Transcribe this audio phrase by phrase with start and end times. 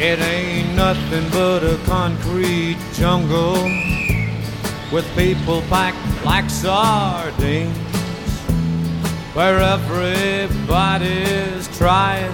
[0.00, 3.64] It ain't nothing but a concrete jungle
[4.92, 7.76] with people packed like sardines,
[9.34, 10.56] where everybody's
[11.76, 12.32] trying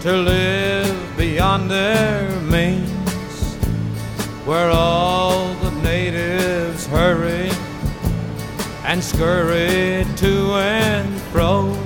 [0.00, 2.88] to live beyond their means,
[4.46, 7.50] where all the natives hurry
[8.86, 11.76] and scurry to and fro,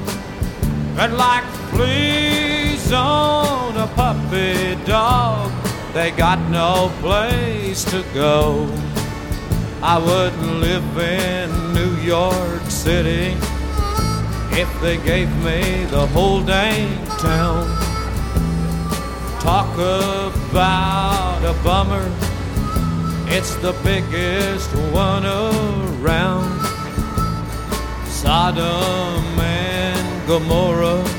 [0.97, 2.48] and like fleas
[2.93, 5.51] on a puppy dog,
[5.93, 8.67] they got no place to go.
[9.83, 13.37] I wouldn't live in New York City
[14.53, 17.67] if they gave me the whole dang town.
[19.41, 22.11] Talk about a bummer,
[23.29, 26.59] it's the biggest one around.
[28.07, 31.18] Sodom and Gomorrah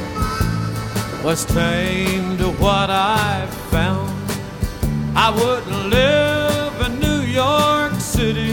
[1.24, 4.10] was tame to what I've found.
[5.16, 8.52] I wouldn't live in New York City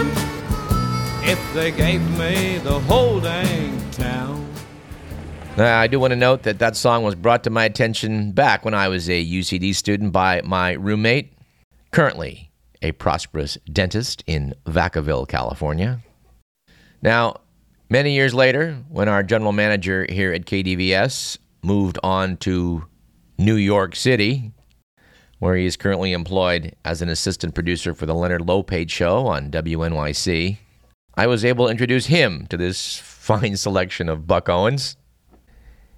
[1.23, 4.45] if they gave me the whole dang town.
[5.57, 8.75] I do want to note that that song was brought to my attention back when
[8.75, 11.33] I was a UCD student by my roommate,
[11.93, 12.51] currently
[12.83, 16.01] a prosperous dentist in Vacaville, California.
[17.01, 17.37] Now,
[17.89, 22.87] many years later, when our general manager here at KDVS moved on to
[23.39, 24.53] New York City,
[25.41, 29.51] where he is currently employed as an assistant producer for the Leonard Lopate show on
[29.51, 30.59] WNYC,
[31.15, 34.97] I was able to introduce him to this fine selection of Buck Owens.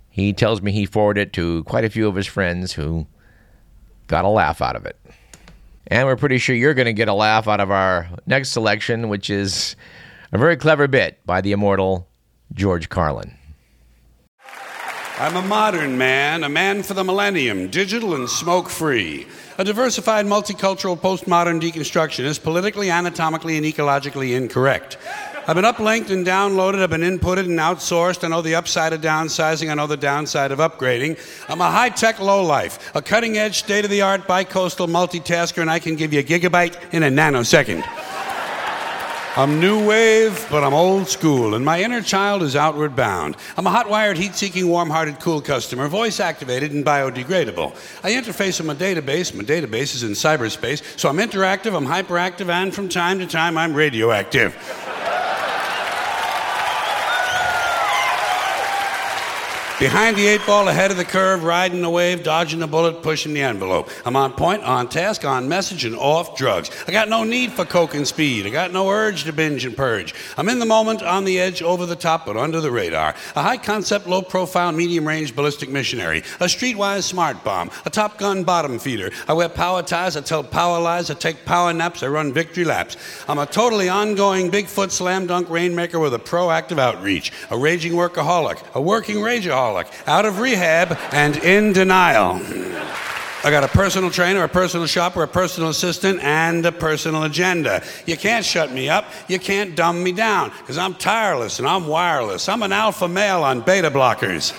[0.09, 3.07] He tells me he forwarded it to quite a few of his friends who
[4.09, 4.97] got a laugh out of it.
[5.87, 9.09] And we're pretty sure you're going to get a laugh out of our next selection,
[9.09, 9.77] which is
[10.33, 12.09] a very clever bit by the immortal
[12.53, 13.38] George Carlin.
[15.21, 19.27] I'm a modern man, a man for the millennium, digital and smoke free.
[19.59, 24.97] A diversified, multicultural, postmodern deconstructionist, politically, anatomically, and ecologically incorrect.
[25.49, 28.23] I've been uplinked and downloaded, I've been inputted and outsourced.
[28.23, 31.19] I know the upside of downsizing, I know the downside of upgrading.
[31.51, 35.71] I'm a high tech lowlife, a cutting edge, state of the art, bicoastal multitasker, and
[35.71, 37.83] I can give you a gigabyte in a nanosecond.
[39.39, 43.37] I'm new wave, but I'm old school, and my inner child is outward bound.
[43.57, 47.71] I'm a hot wired, heat seeking, warm hearted, cool customer, voice activated and biodegradable.
[48.03, 49.33] I interface with my database.
[49.33, 53.57] My database is in cyberspace, so I'm interactive, I'm hyperactive, and from time to time
[53.57, 54.57] I'm radioactive.
[59.79, 63.33] Behind the eight ball, ahead of the curve, riding the wave, dodging the bullet, pushing
[63.33, 63.89] the envelope.
[64.05, 66.69] I'm on point, on task, on message, and off drugs.
[66.89, 68.45] I got no need for coke and speed.
[68.45, 70.17] I got no urge to binge and purge.
[70.37, 73.15] I'm in the moment, on the edge, over the top, but under the radar.
[73.37, 76.25] A high concept, low profile, medium range ballistic missionary.
[76.41, 77.71] A streetwise smart bomb.
[77.85, 79.13] A top gun bottom feeder.
[79.29, 82.65] I wear power ties, I tell power lies, I take power naps, I run victory
[82.65, 82.97] laps.
[83.29, 87.31] I'm a totally ongoing Bigfoot slam dunk rainmaker with a proactive outreach.
[87.53, 88.75] A raging workaholic.
[88.75, 89.68] A working rageaholic
[90.07, 92.41] out of rehab and in denial.
[93.45, 97.85] I got a personal trainer, a personal shopper, a personal assistant, and a personal agenda.
[98.05, 99.05] You can't shut me up.
[99.29, 102.49] You can't dumb me down because I'm tireless and I'm wireless.
[102.49, 104.53] I'm an alpha male on beta blockers.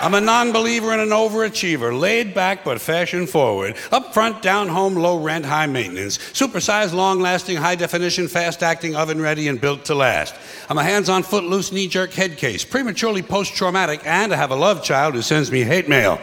[0.00, 4.68] I'm a non believer and an overachiever, laid back but fashion forward, up front, down
[4.68, 9.58] home, low rent, high maintenance, supersized, long lasting, high definition, fast acting, oven ready, and
[9.58, 10.34] built to last.
[10.68, 14.36] I'm a hands on, foot loose, knee jerk head case, prematurely post traumatic, and I
[14.36, 16.20] have a love child who sends me hate mail.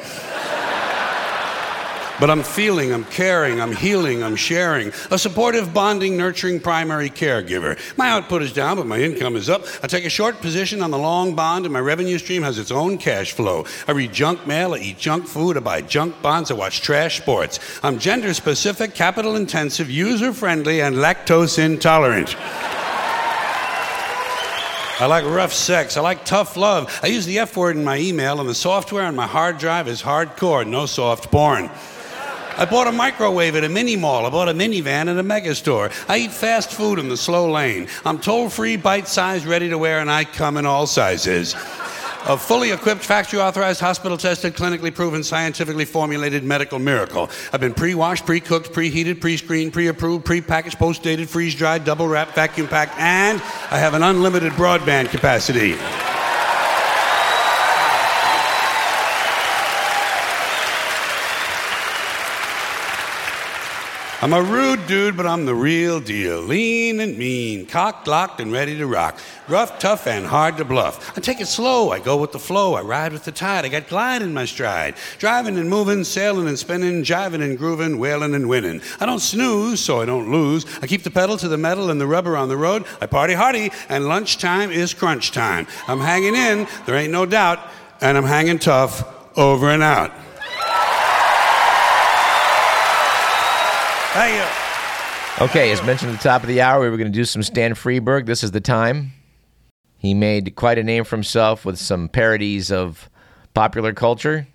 [2.19, 4.91] But I'm feeling, I'm caring, I'm healing, I'm sharing.
[5.09, 7.77] A supportive, bonding, nurturing primary caregiver.
[7.97, 9.65] My output is down, but my income is up.
[9.81, 12.69] I take a short position on the long bond, and my revenue stream has its
[12.69, 13.65] own cash flow.
[13.87, 17.19] I read junk mail, I eat junk food, I buy junk bonds, I watch trash
[17.19, 17.59] sports.
[17.81, 22.35] I'm gender specific, capital intensive, user friendly, and lactose intolerant.
[24.99, 25.97] I like rough sex.
[25.97, 26.99] I like tough love.
[27.01, 29.87] I use the F word in my email, and the software on my hard drive
[29.87, 31.71] is hardcore, no soft porn.
[32.57, 34.25] I bought a microwave at a mini mall.
[34.25, 35.89] I bought a minivan at a mega store.
[36.07, 37.87] I eat fast food in the slow lane.
[38.05, 41.55] I'm toll free, bite sized, ready to wear, and I come in all sizes.
[42.25, 47.29] A fully equipped, factory authorized, hospital tested, clinically proven, scientifically formulated medical miracle.
[47.51, 51.29] I've been pre washed, pre cooked, preheated, pre screened, pre approved, pre packaged, post dated,
[51.29, 53.41] freeze dried, double wrapped, vacuum packed, and
[53.71, 55.75] I have an unlimited broadband capacity.
[64.23, 66.39] I'm a rude dude, but I'm the real deal.
[66.39, 69.19] Lean and mean, cocked, locked, and ready to rock.
[69.49, 71.17] Rough, tough, and hard to bluff.
[71.17, 73.67] I take it slow, I go with the flow, I ride with the tide, I
[73.67, 74.95] got glide in my stride.
[75.19, 78.81] Driving and moving, sailing and spinning, jiving and grooving, wailing and winning.
[79.01, 80.65] I don't snooze, so I don't lose.
[80.81, 82.85] I keep the pedal to the metal and the rubber on the road.
[83.01, 85.67] I party hardy, and lunchtime is crunch time.
[85.85, 87.59] I'm hanging in, there ain't no doubt,
[87.99, 89.03] and I'm hanging tough
[89.37, 90.13] over and out.
[94.13, 94.45] Thank you.
[95.45, 97.41] Okay, as mentioned at the top of the hour, we were going to do some
[97.41, 98.27] Stan Freberg.
[98.27, 99.11] This is the time.
[99.97, 103.09] He made quite a name for himself with some parodies of
[103.55, 104.47] popular culture.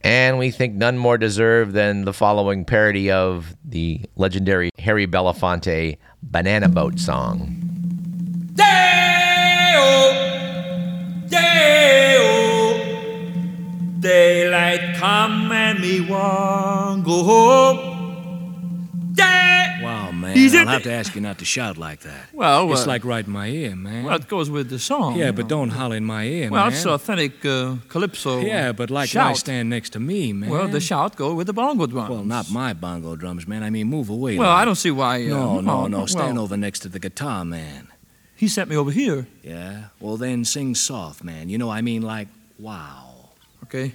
[0.00, 5.98] And we think none more deserve than the following parody of the legendary Harry Belafonte
[6.22, 7.56] Banana Boat song.
[8.54, 10.12] Day-o,
[11.28, 12.78] day-o,
[14.00, 17.93] daylight come and me want go home.
[20.34, 20.44] Man.
[20.44, 22.28] Is I'll have to ask you not to shout like that.
[22.32, 24.04] Well, It's uh, like right in my ear, man.
[24.04, 25.16] well, it goes with the song.
[25.16, 25.48] yeah, but know.
[25.56, 26.72] don't holler in my ear, Well, man.
[26.72, 28.40] Well, it's authentic uh, calypso.
[28.40, 29.26] yeah, but like shout.
[29.30, 30.50] why stand next to me, man?
[30.50, 32.10] Well, the shout go with the bongo drums.
[32.10, 33.62] Well, not my bongo drums, man.
[33.62, 34.36] I mean, move away.
[34.38, 34.62] Well, like.
[34.62, 35.24] I don't see why.
[35.24, 35.98] Uh, No, no, no.
[35.98, 37.88] well, Stand over next to the guitar, man.
[38.36, 39.26] He sent me over here.
[39.42, 39.84] Yeah?
[40.00, 41.48] Well, then sing soft, man.
[41.48, 42.28] You know, I mean, like,
[42.58, 43.30] wow.
[43.64, 43.92] Okay.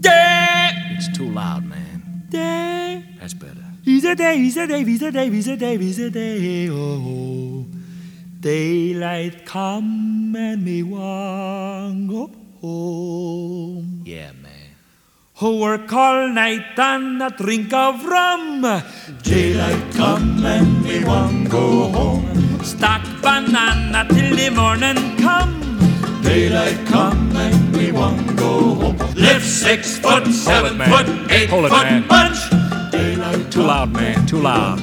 [0.00, 2.26] Day, It's too loud, man.
[2.28, 3.04] day.
[3.20, 3.64] That's better.
[3.84, 6.70] He's a day, he's a day, he's a day, he's a day, he's a day.
[6.70, 7.66] Oh,
[8.40, 12.30] daylight come and me want go
[12.62, 14.02] home.
[14.06, 14.52] Yeah, man.
[15.34, 18.62] Who work all night and a drink of rum.
[19.22, 22.64] Daylight come and me want go home.
[22.64, 25.60] Stack banana till the morning come.
[26.22, 28.96] Daylight come and we want go home.
[29.14, 32.63] Lift six foot, seven foot, eight foot man.
[32.96, 34.26] Daylight Too loud, man.
[34.26, 34.78] Too loud.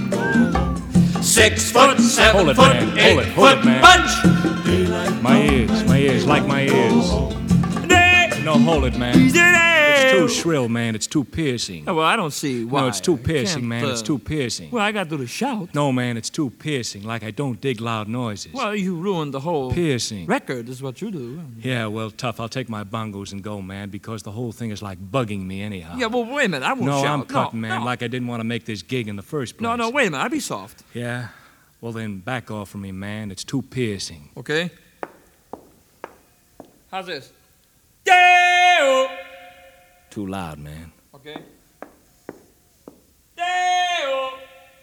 [1.24, 2.98] Six foot, seven Hold it, foot, man.
[3.00, 3.82] eight Hold it, hold foot it, man.
[3.82, 5.22] bunch.
[5.24, 7.10] My ears, my ears, like my ears.
[7.88, 9.32] Day, No, hold it, man.
[9.32, 9.91] day.
[10.12, 10.96] It's too shrill, man.
[10.96, 11.86] It's too piercing.
[11.88, 12.82] Oh, well, I don't see why.
[12.82, 13.86] No, it's too piercing, man.
[13.86, 14.72] It's uh, too piercing.
[14.72, 15.74] Well, I got to do the shout.
[15.74, 17.04] No, man, it's too piercing.
[17.04, 18.54] Like I don't dig loud noises.
[18.54, 20.26] Well, you ruined the whole Piercing.
[20.26, 21.42] record, is what you do.
[21.60, 22.40] Yeah, well, tough.
[22.40, 25.62] I'll take my bongos and go, man, because the whole thing is like bugging me
[25.62, 25.96] anyhow.
[25.98, 26.66] Yeah, well, wait a minute.
[26.66, 27.20] I won't no, shout.
[27.20, 27.80] I'm cutting, no, man.
[27.80, 27.86] No.
[27.86, 29.64] Like I didn't want to make this gig in the first place.
[29.64, 30.24] no, no, wait a minute.
[30.24, 30.84] I'll be soft.
[30.94, 31.30] Yeah.
[31.80, 33.32] Well, then back off from me, man.
[33.32, 34.30] It's too piercing.
[34.38, 34.70] Okay?
[36.92, 37.32] How's this?
[38.04, 39.10] Deo!
[40.12, 40.92] Too loud, man.
[41.16, 41.38] Okay?
[43.38, 44.32] Deo!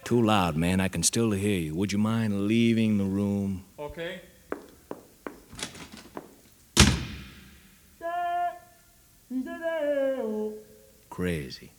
[0.03, 0.81] Too loud, man.
[0.81, 1.75] I can still hear you.
[1.75, 3.67] Would you mind leaving the room?
[3.79, 4.23] Okay?
[11.11, 11.73] Crazy.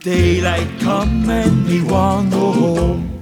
[0.00, 3.13] Daylight come and me want go home.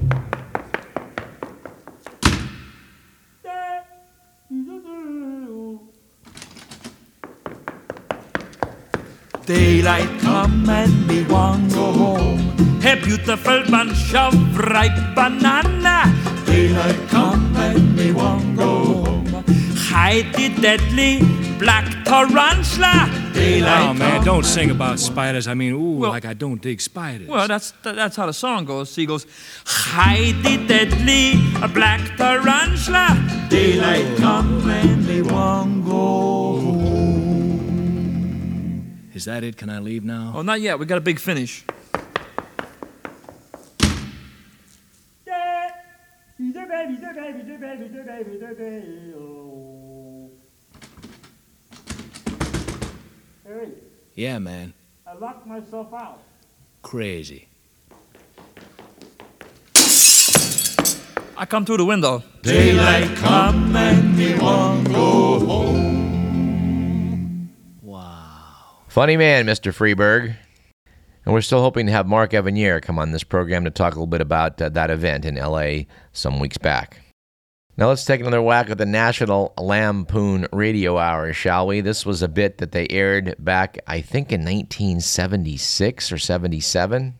[9.82, 12.38] Daylight come and me want go home.
[12.84, 16.04] A beautiful bunch of ripe banana.
[16.46, 19.26] Daylight come and me want go home.
[19.74, 21.18] Hide the deadly
[21.58, 23.10] black tarantula.
[23.34, 25.48] Daylight Oh, man, don't sing about spiders.
[25.48, 27.26] I mean, ooh, Well- like I don't dig spiders.
[27.26, 28.94] Well, that's that's how the song goes.
[28.94, 29.26] He goes,
[29.66, 31.42] hide the deadly
[31.74, 33.18] black tarantula.
[33.48, 35.81] Daylight come and they won't
[39.22, 39.56] Is that it?
[39.56, 40.32] Can I leave now?
[40.34, 40.80] Oh, not yet.
[40.80, 41.64] We got a big finish.
[54.16, 54.74] Yeah, man.
[55.06, 56.20] I locked myself out.
[56.82, 57.46] Crazy.
[61.36, 62.24] I come through the window.
[62.42, 66.01] Daylight come and me won't go Wow.
[68.92, 69.72] Funny man, Mr.
[69.72, 70.36] Freberg.
[71.24, 73.96] And we're still hoping to have Mark Evanier come on this program to talk a
[73.96, 77.00] little bit about uh, that event in LA some weeks back.
[77.78, 81.80] Now let's take another whack at the National Lampoon Radio Hour, shall we?
[81.80, 87.14] This was a bit that they aired back, I think, in 1976 or 77.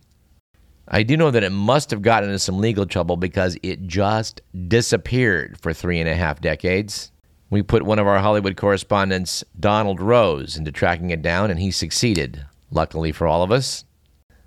[0.89, 4.43] I do know that it must have gotten into some legal trouble because it just
[4.69, 7.12] disappeared for three and a half decades.
[7.53, 11.71] We put one of our Hollywood correspondents, Donald Rose, into tracking it down, and he
[11.71, 13.85] succeeded, luckily for all of us.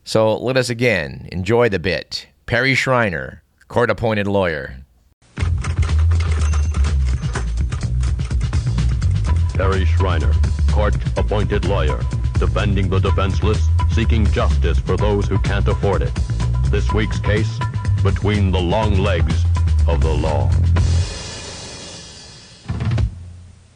[0.04, 2.26] So let us again enjoy the bit.
[2.48, 4.78] Perry Schreiner, court appointed lawyer.
[9.54, 10.34] Perry Schreiner,
[10.72, 12.02] court appointed lawyer,
[12.40, 16.16] defending the defenseless seeking justice for those who can't afford it.
[16.72, 17.60] This week's case
[18.02, 19.46] between the long legs
[19.88, 20.50] of the law.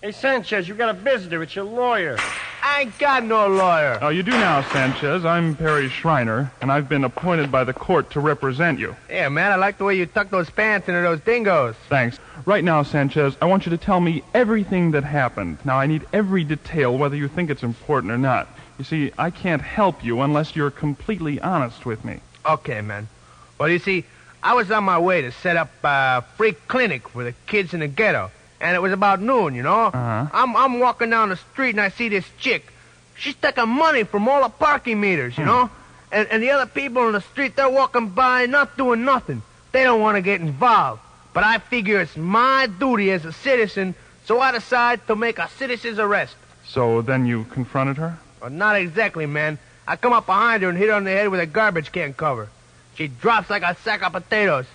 [0.02, 1.44] Hey, Sanchez, you got a visitor.
[1.44, 2.16] It's your lawyer.
[2.64, 4.00] I ain't got no lawyer.
[4.02, 5.26] Oh, you do now, Sanchez.
[5.26, 8.96] I'm Perry Schreiner, and I've been appointed by the court to represent you.
[9.10, 11.76] Yeah, man, I like the way you tuck those pants into those dingoes.
[11.90, 12.18] Thanks.
[12.46, 15.58] Right now, Sanchez, I want you to tell me everything that happened.
[15.66, 18.48] Now, I need every detail, whether you think it's important or not.
[18.78, 22.22] You see, I can't help you unless you're completely honest with me.
[22.46, 23.10] Okay, man.
[23.58, 24.06] Well, you see,
[24.42, 27.82] I was on my way to set up a free clinic for the kids in
[27.82, 28.32] the ghetto.
[28.62, 29.86] And it was about noon, you know?
[29.86, 30.28] Uh-huh.
[30.34, 32.72] I'm, I'm walking down the street and I see this chick.
[33.16, 35.70] She's taking money from all the parking meters, you know?
[36.12, 39.42] And, and the other people in the street, they're walking by not doing nothing.
[39.72, 41.02] They don't want to get involved.
[41.34, 43.94] But I figure it's my duty as a citizen,
[44.26, 46.36] so I decide to make a citizen's arrest.
[46.66, 48.18] So then you confronted her?
[48.42, 49.60] Well, not exactly, man.
[49.88, 52.14] I come up behind her and hit her on the head with a garbage can
[52.14, 52.50] cover.
[52.96, 54.66] She drops like a sack of potatoes.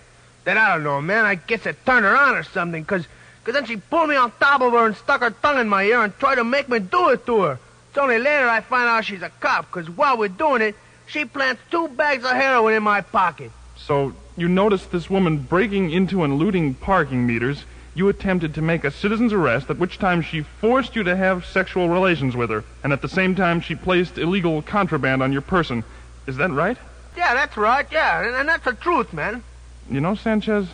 [0.45, 1.25] Then I don't know, man.
[1.25, 3.07] I guess it turned her on or something, because
[3.45, 5.85] cause then she pulled me on top of her and stuck her tongue in my
[5.85, 7.59] ear and tried to make me do it to her.
[7.91, 10.75] It's only later I find out she's a cop, because while we're doing it,
[11.07, 13.53] she plants two bags of heroin in my pocket.
[13.77, 17.65] So you noticed this woman breaking into and looting parking meters.
[17.95, 21.45] You attempted to make a citizen's arrest, at which time she forced you to have
[21.45, 25.43] sexual relations with her, and at the same time she placed illegal contraband on your
[25.43, 25.85] person.
[26.27, 26.77] Is that right?
[27.17, 29.45] Yeah, that's right, yeah, and, and that's the truth, man.
[29.89, 30.67] You know, Sanchez,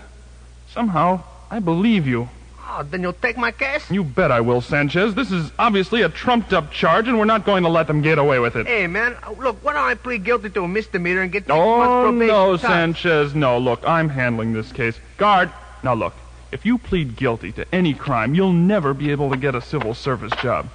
[0.73, 2.31] somehow I believe you.
[2.73, 3.91] Oh, then you'll take my case?
[3.91, 5.17] You bet I will, Sanchez.
[5.17, 8.17] This is obviously a trumped up charge, and we're not going to let them get
[8.19, 8.69] away with it.
[8.69, 11.49] Hey, man, uh, look, why don't I plead guilty to a misdemeanor and get six
[11.49, 11.61] months
[11.91, 12.27] Oh, probation?
[12.29, 12.63] no, tops?
[12.63, 13.35] Sanchez.
[13.35, 14.97] No, look, I'm handling this case.
[15.17, 15.51] Guard,
[15.83, 16.15] now look,
[16.53, 19.93] if you plead guilty to any crime, you'll never be able to get a civil
[19.93, 20.69] service job.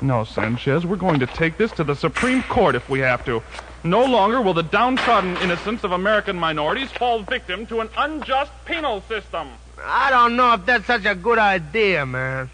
[0.00, 3.42] No, Sanchez, we're going to take this to the Supreme Court if we have to.
[3.82, 9.00] No longer will the downtrodden innocence of American minorities fall victim to an unjust penal
[9.08, 9.48] system.
[9.80, 12.50] I don't know if that's such a good idea, man.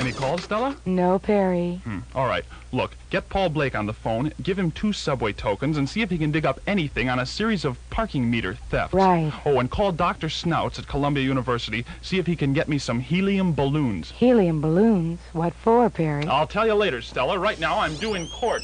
[0.00, 0.76] Any calls, Stella?
[0.84, 1.80] No, Perry.
[1.84, 2.00] Hmm.
[2.14, 2.44] All right.
[2.72, 6.10] Look, get Paul Blake on the phone, give him two subway tokens, and see if
[6.10, 8.92] he can dig up anything on a series of parking meter thefts.
[8.92, 9.32] Right.
[9.46, 10.28] Oh, and call Dr.
[10.28, 14.10] Snouts at Columbia University, see if he can get me some helium balloons.
[14.10, 15.20] Helium balloons?
[15.32, 16.26] What for, Perry?
[16.26, 17.38] I'll tell you later, Stella.
[17.38, 18.62] Right now, I'm due in court.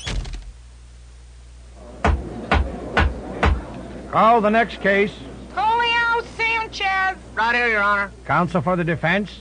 [4.11, 5.13] Call the next case.
[5.55, 7.17] Julio Sanchez.
[7.35, 8.11] Right here, Your Honor.
[8.25, 9.41] Counsel for the defense.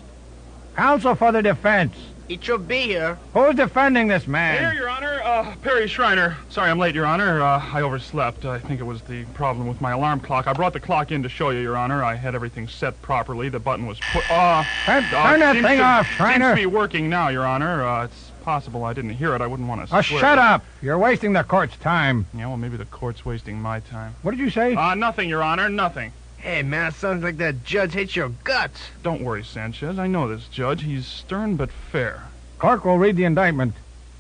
[0.76, 1.96] Counsel for the defense.
[2.28, 3.18] He should be here.
[3.34, 4.60] Who's defending this man?
[4.60, 4.74] Here.
[4.80, 5.20] Your Honor.
[5.24, 6.38] Uh, Perry Schreiner.
[6.50, 7.42] Sorry I'm late, Your Honor.
[7.42, 8.46] Uh, I overslept.
[8.46, 10.46] I think it was the problem with my alarm clock.
[10.46, 12.04] I brought the clock in to show you, Your Honor.
[12.04, 13.50] I had everything set properly.
[13.50, 14.30] The button was put.
[14.30, 17.84] Uh, Turn, uh, turn that thing to- off, Seems to be working now, Your Honor.
[17.84, 19.42] Uh, it's possible I didn't hear it.
[19.42, 19.96] I wouldn't want to.
[19.96, 20.22] Oh, swear.
[20.22, 20.66] shut up.
[20.82, 22.26] You're wasting the court's time.
[22.34, 24.16] Yeah, well, maybe the court's wasting my time.
[24.24, 24.74] What did you say?
[24.74, 25.70] Uh, nothing, Your Honor.
[25.70, 26.14] Nothing.
[26.38, 28.80] Hey, man, it sounds like that judge hates your guts.
[29.04, 30.00] Don't worry, Sanchez.
[30.00, 30.82] I know this judge.
[30.82, 32.24] He's stern but fair.
[32.58, 33.76] Clerk will read the indictment.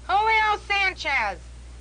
[0.07, 1.39] Julio Sanchez.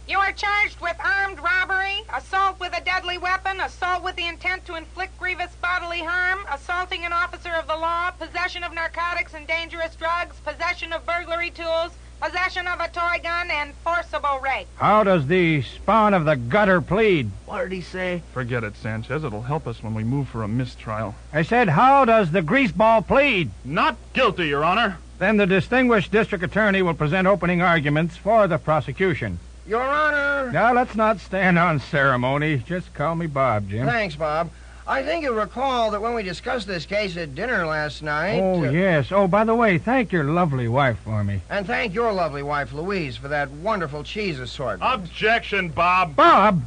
[0.08, 4.64] You are charged with armed robbery, assault with a deadly weapon, assault with the intent
[4.64, 9.46] to inflict grievous bodily harm, assaulting an officer of the law, possession of narcotics and
[9.46, 14.66] dangerous drugs, possession of burglary tools, possession of a toy gun, and forcible rape.
[14.76, 17.30] How does the spawn of the gutter plead?
[17.46, 18.22] What did he say?
[18.32, 19.24] Forget it, Sanchez.
[19.24, 21.14] It'll help us when we move for a mistrial.
[21.32, 23.50] I said, how does the greaseball plead?
[23.64, 24.98] Not guilty, Your Honor.
[25.18, 29.38] Then the distinguished district attorney will present opening arguments for the prosecution.
[29.66, 30.50] Your Honor.
[30.52, 32.58] Now, let's not stand on ceremony.
[32.66, 33.86] Just call me Bob, Jim.
[33.86, 34.50] Thanks, Bob.
[34.88, 38.40] I think you'll recall that when we discussed this case at dinner last night.
[38.40, 39.12] Oh, uh, yes.
[39.12, 41.42] Oh, by the way, thank your lovely wife for me.
[41.50, 44.90] And thank your lovely wife, Louise, for that wonderful cheese assortment.
[44.90, 46.16] Objection, Bob.
[46.16, 46.62] Bob!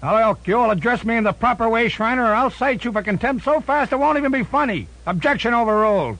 [0.00, 3.02] Now, look, you'll address me in the proper way, Schreiner, or I'll cite you for
[3.02, 4.86] contempt so fast it won't even be funny.
[5.04, 6.18] Objection overruled.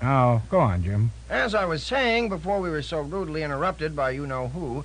[0.00, 1.10] Now, go on, Jim.
[1.28, 4.84] As I was saying before we were so rudely interrupted by you know who,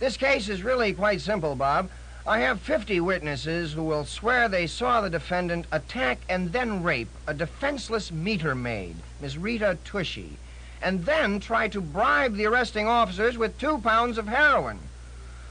[0.00, 1.88] this case is really quite simple, Bob.
[2.26, 7.10] I have 50 witnesses who will swear they saw the defendant attack and then rape
[7.26, 10.38] a defenseless meter maid, Miss Rita Tushy,
[10.80, 14.78] and then try to bribe the arresting officers with two pounds of heroin.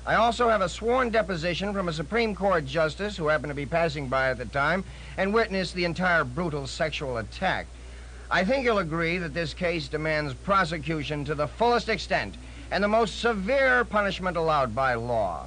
[0.07, 3.67] I also have a sworn deposition from a Supreme Court justice who happened to be
[3.67, 4.83] passing by at the time
[5.15, 7.67] and witnessed the entire brutal sexual attack.
[8.31, 12.33] I think you'll agree that this case demands prosecution to the fullest extent
[12.71, 15.45] and the most severe punishment allowed by law.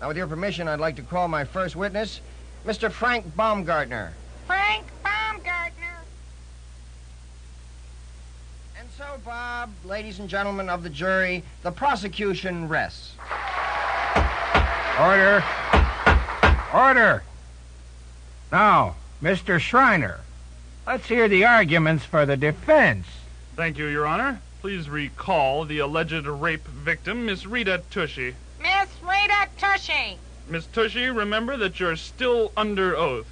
[0.00, 2.20] Now, with your permission, I'd like to call my first witness,
[2.64, 2.90] Mr.
[2.90, 4.12] Frank Baumgartner.
[4.46, 6.04] Frank Baumgartner.
[8.78, 13.14] And so, Bob, ladies and gentlemen of the jury, the prosecution rests.
[15.00, 15.42] Order.
[16.72, 17.22] Order.
[18.52, 19.58] Now, Mr.
[19.58, 20.20] Schreiner,
[20.86, 23.06] let's hear the arguments for the defense.
[23.56, 24.40] Thank you, Your Honor.
[24.60, 28.36] Please recall the alleged rape victim, Miss Rita Tushy.
[29.18, 30.18] Miss Rita Tushy.
[30.48, 33.26] Miss Tushy, remember that you're still under oath.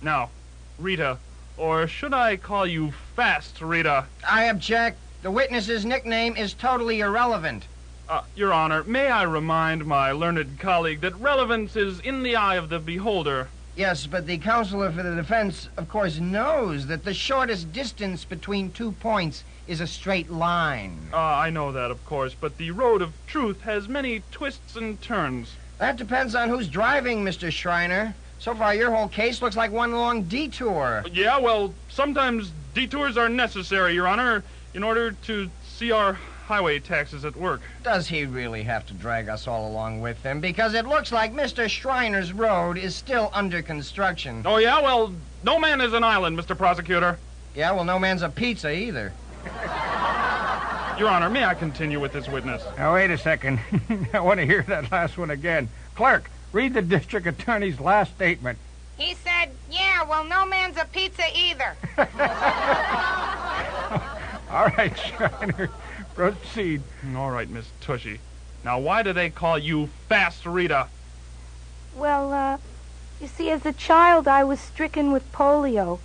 [0.00, 0.30] Now,
[0.78, 1.18] Rita,
[1.58, 4.06] or should I call you Fast Rita?
[4.26, 4.96] I object.
[5.22, 7.66] The witness's nickname is totally irrelevant.
[8.08, 12.56] Uh, Your Honor, may I remind my learned colleague that relevance is in the eye
[12.56, 13.48] of the beholder.
[13.76, 18.70] Yes, but the counselor for the defense, of course, knows that the shortest distance between
[18.70, 21.08] two points is a straight line.
[21.12, 25.00] Uh, I know that, of course, but the road of truth has many twists and
[25.00, 25.56] turns.
[25.78, 27.50] That depends on who's driving, Mr.
[27.50, 28.14] Schreiner.
[28.38, 31.04] So far, your whole case looks like one long detour.
[31.10, 34.42] Yeah, well, sometimes detours are necessary, Your Honor,
[34.74, 37.62] in order to see our highway taxes at work.
[37.82, 40.40] Does he really have to drag us all along with him?
[40.40, 41.68] Because it looks like Mr.
[41.70, 44.42] Schreiner's road is still under construction.
[44.44, 44.80] Oh, yeah?
[44.82, 46.56] Well, no man is an island, Mr.
[46.56, 47.18] Prosecutor.
[47.54, 49.12] Yeah, well, no man's a pizza either.
[50.98, 52.62] Your Honor, may I continue with this witness?
[52.78, 53.58] Now, wait a second.
[54.12, 55.68] I want to hear that last one again.
[55.94, 58.58] Clerk, read the district attorney's last statement.
[58.96, 61.76] He said, yeah, well, no man's a pizza either.
[64.50, 65.68] All right, Schreiner,
[66.14, 66.82] proceed.
[67.16, 68.20] All right, Miss Tushy.
[68.64, 70.86] Now, why do they call you Fast Rita?
[71.96, 72.58] Well, uh,
[73.20, 75.98] you see, as a child, I was stricken with polio.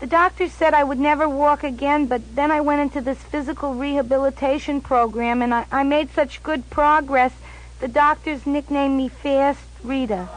[0.00, 3.74] The doctor said I would never walk again, but then I went into this physical
[3.74, 7.32] rehabilitation program, and I, I made such good progress,
[7.80, 10.28] the doctors nicknamed me Fast Rita.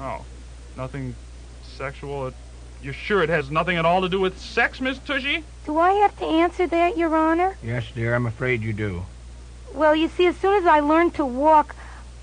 [0.00, 0.24] Oh,
[0.76, 1.14] nothing
[1.62, 2.32] sexual?
[2.82, 5.44] You're sure it has nothing at all to do with sex, Miss Tushy?
[5.64, 7.56] Do I have to answer that, Your Honor?
[7.62, 9.04] Yes, dear, I'm afraid you do.
[9.74, 11.76] Well, you see, as soon as I learned to walk,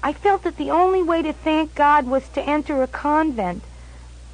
[0.03, 3.63] I felt that the only way to thank God was to enter a convent.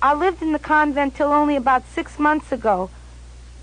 [0.04, 2.90] I lived in the convent till only about six months ago.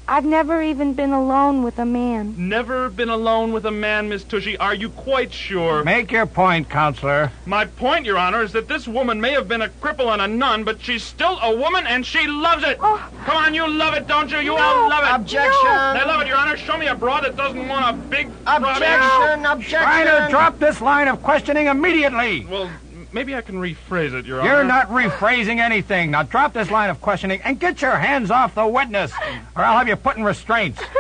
[0.09, 2.35] I've never even been alone with a man.
[2.48, 4.57] Never been alone with a man, Miss Tushy.
[4.57, 5.85] Are you quite sure?
[5.85, 7.31] Make your point, counselor.
[7.44, 10.26] My point, Your Honor, is that this woman may have been a cripple and a
[10.26, 12.79] nun, but she's still a woman and she loves it.
[12.81, 13.07] Oh.
[13.24, 14.38] Come on, you love it, don't you?
[14.38, 14.62] You No.
[14.62, 15.14] all love it.
[15.14, 15.68] Objection.
[15.68, 16.57] I love it, Your Honor.
[16.57, 19.42] Show me a broad that doesn't want a big Objection!
[19.42, 19.53] no.
[19.53, 19.79] Objection!
[19.87, 22.46] Schreiner, drop this line of questioning immediately.
[22.50, 22.72] Well, m-
[23.12, 24.51] maybe I can rephrase it, Your Honor.
[24.51, 26.11] You're not rephrasing anything.
[26.11, 29.12] Now drop this line of questioning and get your hands off the witness,
[29.57, 30.81] or I'll have you put in restraints.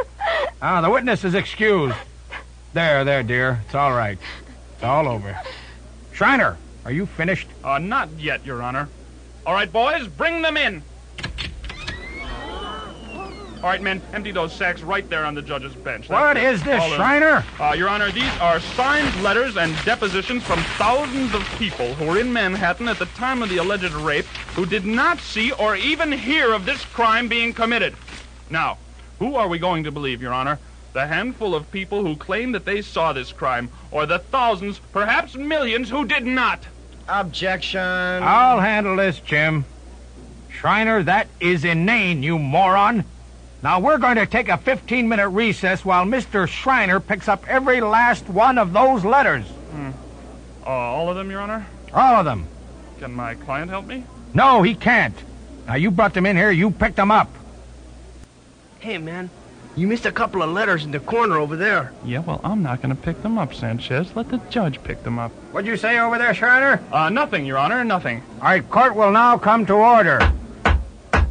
[0.62, 1.96] Ah, the witness is excused.
[2.74, 3.62] There, there, dear.
[3.64, 4.18] It's all right.
[4.74, 5.40] It's all over.
[6.12, 7.48] Schreiner, are you finished?
[7.64, 8.90] Uh, not yet, Your Honor.
[9.46, 10.82] All right, boys, bring them in.
[13.62, 16.08] All right, men, empty those sacks right there on the judge's bench.
[16.08, 16.96] That's What is this, All in.
[16.96, 17.44] Schreiner?
[17.58, 22.18] Uh, Your Honor, these are signed letters and depositions from thousands of people who were
[22.18, 26.10] in Manhattan at the time of the alleged rape who did not see or even
[26.10, 27.94] hear of this crime being committed.
[28.48, 28.78] Now,
[29.18, 30.58] who are we going to believe, Your Honor?
[30.94, 35.36] The handful of people who claim that they saw this crime, or the thousands, perhaps
[35.36, 36.60] millions, who did not?
[37.08, 37.78] Objection.
[37.80, 39.66] I'll handle this, Jim.
[40.48, 43.04] Schreiner, that is inane, you moron.
[43.62, 46.48] Now we're going to take a 15 minute recess while Mr.
[46.48, 49.44] Schreiner picks up every last one of those letters.
[50.64, 51.66] Uh, all of them, Your Honor?
[51.92, 52.46] All of them.
[53.00, 54.04] Can my client help me?
[54.34, 55.16] No, he can't.
[55.66, 57.28] Now you brought them in here, you picked them up.
[58.78, 59.28] Hey, man,
[59.76, 61.92] you missed a couple of letters in the corner over there.
[62.04, 64.14] Yeah, well, I'm not going to pick them up, Sanchez.
[64.16, 65.32] Let the judge pick them up.
[65.52, 66.82] What'd you say over there, Schreiner?
[66.92, 68.22] Uh, nothing, Your Honor, nothing.
[68.36, 70.20] All right, court will now come to order.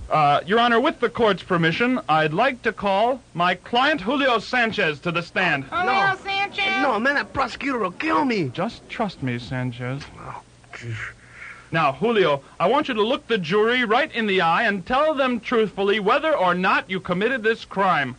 [0.09, 4.99] Uh, Your Honor, with the court's permission, I'd like to call my client Julio Sanchez
[5.01, 5.65] to the stand.
[5.65, 6.81] Julio Sanchez?
[6.81, 8.49] No, man, that prosecutor will kill me.
[8.49, 10.01] Just trust me, Sanchez.
[11.71, 15.13] Now, Julio, I want you to look the jury right in the eye and tell
[15.13, 18.15] them truthfully whether or not you committed this crime.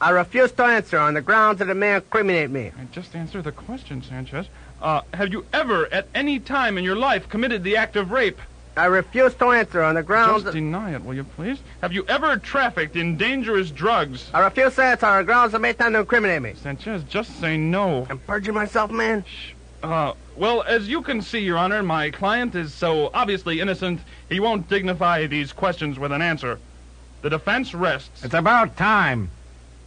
[0.00, 2.72] I refuse to answer on the grounds that it may incriminate me.
[2.76, 4.46] And just answer the question, Sanchez.
[4.82, 8.40] Uh, have you ever, at any time in your life, committed the act of rape?
[8.76, 11.58] I refuse to answer on the grounds Just deny it, will you please?
[11.80, 14.28] Have you ever trafficked in dangerous drugs?
[14.34, 16.52] I refuse to answer on the grounds that may tend to incriminate me.
[16.56, 18.06] Sanchez, just say no.
[18.10, 19.24] I'm perjuring myself, man.
[19.82, 24.40] Uh, well, as you can see, Your Honor, my client is so obviously innocent, he
[24.40, 26.58] won't dignify these questions with an answer.
[27.22, 28.24] The defense rests.
[28.24, 29.30] It's about time.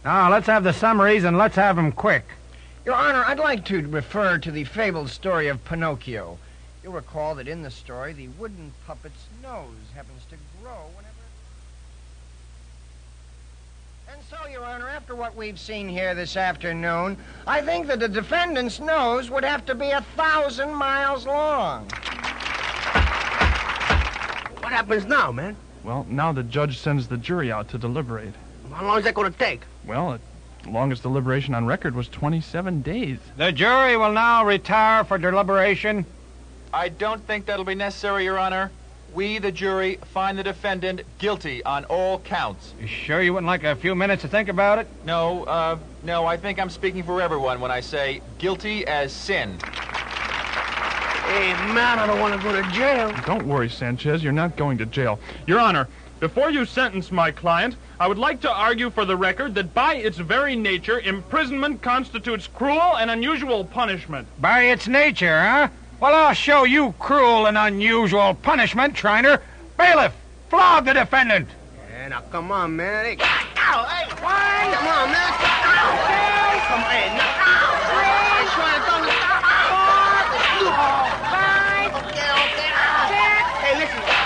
[0.04, 2.24] Now let's have the summaries and let's have them quick.
[2.84, 6.38] Your Honor, I'd like to refer to the fabled story of Pinocchio.
[6.82, 11.14] You'll recall that in the story, the wooden puppet's nose happens to grow whenever.
[14.10, 18.08] And so, Your Honor, after what we've seen here this afternoon, I think that the
[18.08, 21.84] defendant's nose would have to be a thousand miles long.
[24.60, 25.56] What happens now, man?
[25.84, 28.34] Well, now the judge sends the jury out to deliberate.
[28.72, 29.62] How long is that going to take?
[29.84, 30.20] Well, it,
[30.62, 33.18] the longest deliberation on record was 27 days.
[33.36, 36.06] The jury will now retire for deliberation.
[36.72, 38.70] I don't think that'll be necessary, Your Honor.
[39.12, 42.74] We, the jury, find the defendant guilty on all counts.
[42.80, 44.86] You sure you wouldn't like a few minutes to think about it?
[45.04, 49.58] No, uh, no, I think I'm speaking for everyone when I say guilty as sin.
[51.26, 53.12] Hey, man, I don't want to go to jail.
[53.26, 54.22] Don't worry, Sanchez.
[54.22, 55.18] You're not going to jail.
[55.46, 55.88] Your Honor,
[56.20, 59.94] before you sentence my client, I would like to argue for the record that by
[59.94, 64.28] its very nature, imprisonment constitutes cruel and unusual punishment.
[64.40, 65.68] By its nature, huh?
[66.00, 69.42] Well, I'll show you cruel and unusual punishment, Schreiner.
[69.76, 70.14] Bailiff,
[70.48, 71.50] flog the defendant.
[71.90, 73.04] Yeah, now come on, man.
[73.04, 74.72] Hey, ow, hey, why?
[74.72, 75.28] Come on, man.
[75.28, 76.00] Ow,
[76.68, 79.12] come on, hey, now, ow, hey, trying to throw me.
[81.28, 81.92] Five.
[82.00, 82.72] Okay, okay.
[82.72, 83.12] Ow.
[83.60, 84.19] Hey, listen.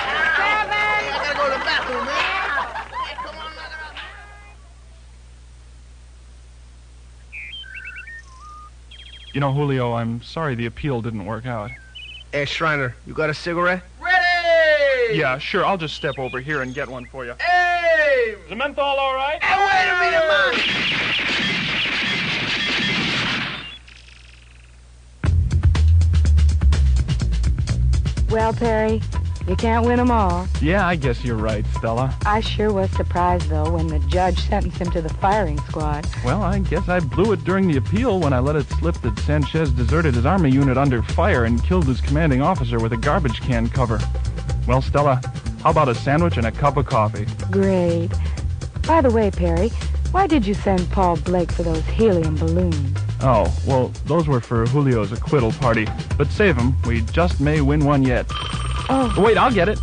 [9.35, 11.73] You know, Julio, I'm sorry the appeal didn't work out.
[12.31, 13.83] Hey, Schreiner, you got a cigarette?
[14.01, 15.18] Ready!
[15.18, 15.66] Yeah, sure.
[15.66, 17.35] I'll just step over here and get one for you.
[17.40, 18.37] Hey!
[18.40, 19.42] Is the menthol all right?
[19.42, 20.55] Hey, wait a minute, man.
[28.31, 29.03] Well, Perry,
[29.46, 30.46] you can't win them all.
[30.61, 32.14] Yeah, I guess you're right, Stella.
[32.24, 36.07] I sure was surprised, though, when the judge sentenced him to the firing squad.
[36.24, 39.18] Well, I guess I blew it during the appeal when I let it slip that
[39.20, 43.40] Sanchez deserted his army unit under fire and killed his commanding officer with a garbage
[43.40, 44.00] can cover.
[44.66, 45.20] Well, Stella,
[45.62, 47.26] how about a sandwich and a cup of coffee?
[47.50, 48.11] Great.
[48.87, 49.68] By the way, Perry,
[50.11, 52.98] why did you send Paul Blake for those helium balloons?
[53.20, 55.87] Oh, well, those were for Julio's acquittal party.
[56.18, 56.74] But save 'em.
[56.87, 58.26] We just may win one yet.
[58.88, 59.14] Oh.
[59.18, 59.79] Wait, I'll get it.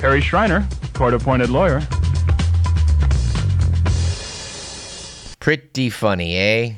[0.00, 1.80] Harry Schreiner, court-appointed lawyer.
[5.40, 6.74] Pretty funny, eh?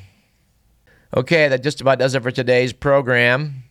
[1.16, 3.64] Okay, that just about does it for today's program,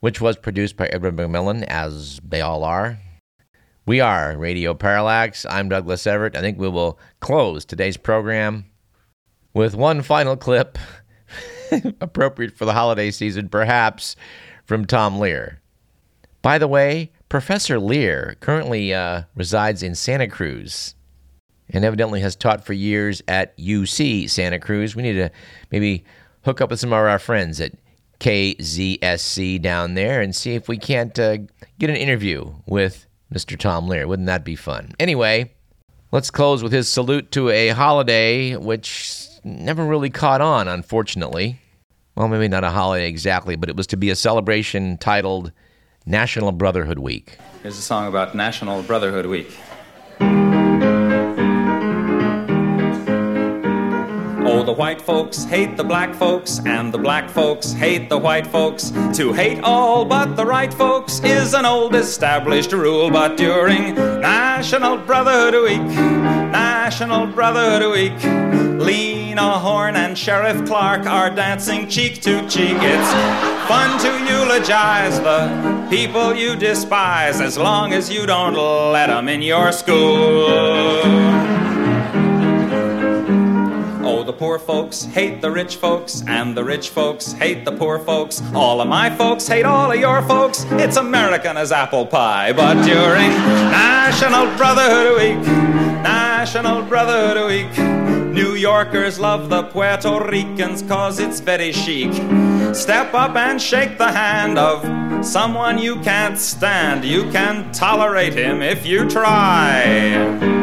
[0.00, 2.98] which was produced by Edward McMillan, as they all are.
[3.86, 5.46] We are Radio Parallax.
[5.46, 6.34] I'm Douglas Everett.
[6.34, 8.64] I think we will close today's program
[9.54, 10.76] with one final clip,
[12.00, 14.16] appropriate for the holiday season, perhaps,
[14.64, 15.58] from Tom Lehrer.
[16.42, 20.94] By the way, Professor Lehrer currently uh, resides in Santa Cruz
[21.70, 24.94] and evidently has taught for years at UC Santa Cruz.
[24.94, 25.30] We need to
[25.70, 26.04] maybe
[26.44, 27.72] hook up with some of our friends at
[28.20, 31.38] KZSC down there and see if we can't uh,
[31.78, 33.58] get an interview with Mr.
[33.58, 34.06] Tom Lehrer.
[34.06, 34.92] Wouldn't that be fun?
[35.00, 35.52] Anyway,
[36.12, 41.60] let's close with his salute to a holiday which never really caught on, unfortunately.
[42.14, 45.52] Well, maybe not a holiday exactly, but it was to be a celebration titled
[46.08, 47.36] National Brotherhood Week.
[47.64, 49.58] Here's a song about National Brotherhood Week.
[54.48, 58.46] Oh, the white folks hate the black folks, and the black folks hate the white
[58.46, 58.92] folks.
[59.14, 64.98] To hate all but the right folks is an old established rule, but during National
[64.98, 65.82] Brotherhood Week,
[66.52, 68.80] National Brotherhood Week,
[69.36, 72.78] Lena Horne and Sheriff Clark are dancing cheek to cheek.
[72.80, 73.12] It's
[73.68, 79.42] fun to eulogize the people you despise as long as you don't let them in
[79.42, 80.46] your school.
[84.06, 87.98] Oh, the poor folks hate the rich folks, and the rich folks hate the poor
[87.98, 88.40] folks.
[88.54, 90.64] All of my folks hate all of your folks.
[90.70, 92.54] It's American as apple pie.
[92.54, 93.32] But during
[93.70, 95.46] National Brotherhood Week,
[96.02, 102.12] National Brotherhood Week, New Yorkers love the Puerto Ricans cause it's very chic.
[102.74, 107.02] Step up and shake the hand of someone you can't stand.
[107.02, 110.55] You can tolerate him if you try.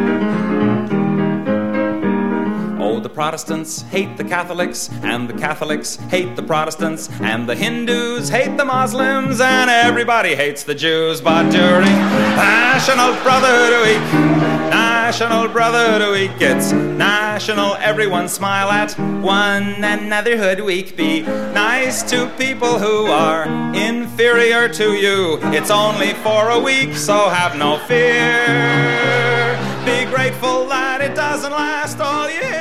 [3.14, 8.64] Protestants hate the Catholics, and the Catholics hate the Protestants, and the Hindus hate the
[8.64, 11.20] Muslims, and everybody hates the Jews.
[11.20, 11.94] But during
[12.34, 14.02] National Brotherhood Week,
[14.68, 20.96] National Brotherhood Week, it's national, everyone smile at one anotherhood week.
[20.96, 23.44] Be nice to people who are
[23.76, 25.38] inferior to you.
[25.52, 29.54] It's only for a week, so have no fear.
[29.84, 32.53] Be grateful that it doesn't last all year.